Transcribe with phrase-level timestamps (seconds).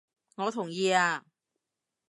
[0.37, 1.23] 我同意啊！